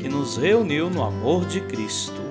[0.00, 2.22] que nos reuniu no amor de Cristo.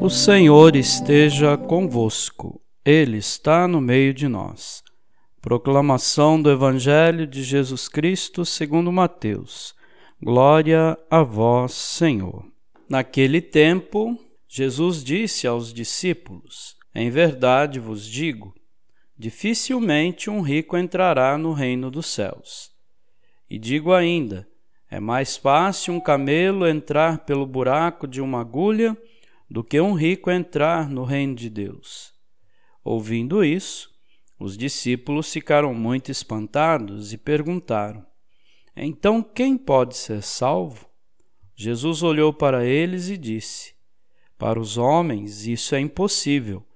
[0.00, 4.84] O Senhor esteja convosco, Ele está no meio de nós.
[5.40, 9.74] Proclamação do Evangelho de Jesus Cristo segundo Mateus.
[10.22, 12.44] Glória a vós, Senhor.
[12.88, 14.16] Naquele tempo,
[14.48, 18.54] Jesus disse aos discípulos: Em verdade vos digo,
[19.18, 22.70] dificilmente um rico entrará no reino dos céus.
[23.48, 24.46] E digo ainda:
[24.90, 28.96] é mais fácil um camelo entrar pelo buraco de uma agulha
[29.50, 32.12] do que um rico entrar no reino de Deus.
[32.84, 33.90] Ouvindo isso,
[34.38, 38.04] os discípulos ficaram muito espantados e perguntaram:
[38.76, 40.86] Então quem pode ser salvo?
[41.54, 43.74] Jesus olhou para eles e disse:
[44.36, 46.66] Para os homens isso é impossível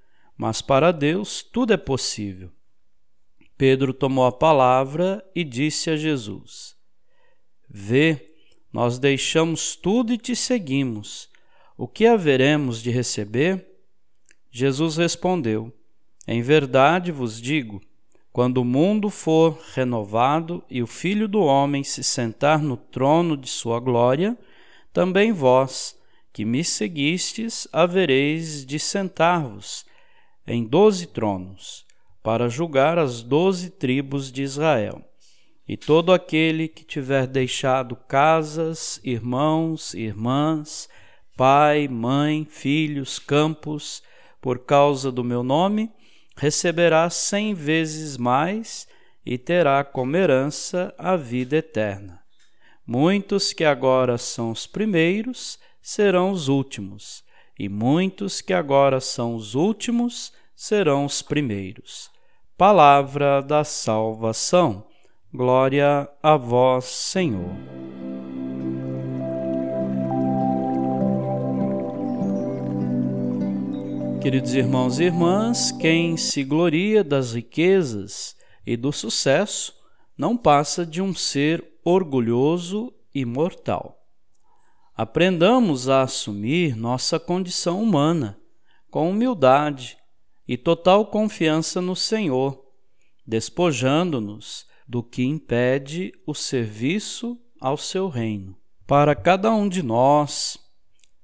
[0.40, 2.50] mas para Deus tudo é possível.
[3.58, 6.74] Pedro tomou a palavra e disse a Jesus:
[7.68, 8.32] Vê,
[8.72, 11.28] nós deixamos tudo e te seguimos.
[11.76, 13.66] O que haveremos de receber?
[14.50, 15.70] Jesus respondeu:
[16.26, 17.78] Em verdade vos digo,
[18.32, 23.50] quando o mundo for renovado e o Filho do Homem se sentar no trono de
[23.50, 24.38] sua glória,
[24.90, 25.98] também vós,
[26.32, 29.89] que me seguistes, havereis de sentar-vos
[30.52, 31.86] em doze tronos,
[32.24, 35.00] para julgar as doze tribos de Israel.
[35.66, 40.88] E todo aquele que tiver deixado casas, irmãos, irmãs,
[41.36, 44.02] pai, mãe, filhos, campos,
[44.40, 45.88] por causa do meu nome,
[46.36, 48.88] receberá cem vezes mais
[49.24, 52.20] e terá como herança a vida eterna.
[52.84, 57.22] Muitos que agora são os primeiros serão os últimos,
[57.56, 62.10] e muitos que agora são os últimos serão os primeiros.
[62.54, 64.86] Palavra da salvação.
[65.32, 67.48] Glória a vós, Senhor.
[74.20, 79.72] Queridos irmãos e irmãs, quem se gloria das riquezas e do sucesso
[80.14, 83.98] não passa de um ser orgulhoso e mortal.
[84.94, 88.38] Aprendamos a assumir nossa condição humana
[88.90, 89.96] com humildade
[90.50, 92.60] e total confiança no Senhor,
[93.24, 98.58] despojando-nos do que impede o serviço ao seu reino.
[98.84, 100.58] Para cada um de nós,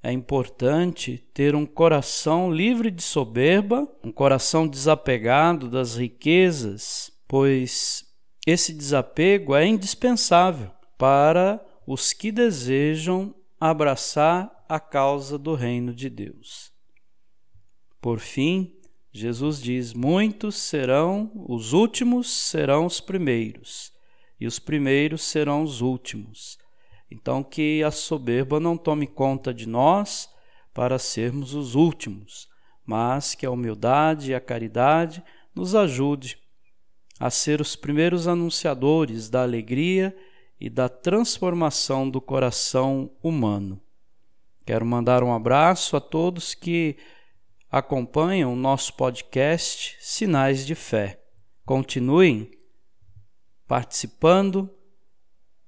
[0.00, 8.04] é importante ter um coração livre de soberba, um coração desapegado das riquezas, pois
[8.47, 16.70] esse desapego é indispensável para os que desejam abraçar a causa do reino de Deus.
[18.00, 18.75] Por fim,
[19.16, 23.93] Jesus diz: Muitos serão, os últimos serão os primeiros,
[24.38, 26.59] e os primeiros serão os últimos.
[27.10, 30.28] Então, que a soberba não tome conta de nós
[30.75, 32.49] para sermos os últimos,
[32.84, 36.38] mas que a humildade e a caridade nos ajude
[37.19, 40.15] a ser os primeiros anunciadores da alegria
[40.60, 43.81] e da transformação do coração humano.
[44.66, 46.97] Quero mandar um abraço a todos que
[47.71, 51.21] acompanham o nosso podcast Sinais de Fé.
[51.65, 52.50] Continuem
[53.66, 54.71] participando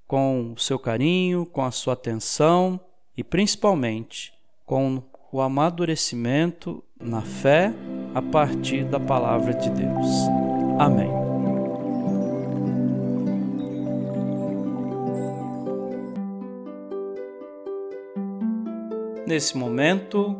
[0.07, 2.79] com o seu carinho, com a sua atenção
[3.15, 4.33] e principalmente
[4.65, 7.73] com o amadurecimento na fé
[8.15, 10.07] a partir da palavra de Deus.
[10.79, 11.09] Amém.
[19.27, 20.39] Nesse momento,